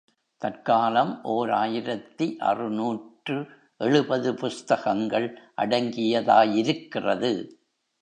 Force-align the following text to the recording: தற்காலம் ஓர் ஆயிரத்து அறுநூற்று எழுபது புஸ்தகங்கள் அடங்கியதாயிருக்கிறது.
தற்காலம் 0.41 1.23
ஓர் 1.23 1.49
ஆயிரத்து 1.49 2.35
அறுநூற்று 2.39 3.37
எழுபது 3.77 4.33
புஸ்தகங்கள் 4.33 5.39
அடங்கியதாயிருக்கிறது. 5.57 7.31